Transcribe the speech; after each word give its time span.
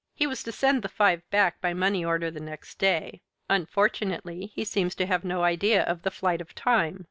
He 0.15 0.25
was 0.25 0.41
to 0.41 0.51
send 0.51 0.81
the 0.81 0.89
five 0.89 1.21
back 1.29 1.61
by 1.61 1.75
money 1.75 2.03
order 2.03 2.31
the 2.31 2.39
next 2.39 2.79
day. 2.79 3.21
Unfortunately 3.51 4.47
he 4.47 4.63
seems 4.65 4.95
to 4.95 5.05
have 5.05 5.23
no 5.23 5.43
idea 5.43 5.83
of 5.83 6.01
the 6.01 6.09
flight 6.09 6.41
of 6.41 6.55
time. 6.55 6.99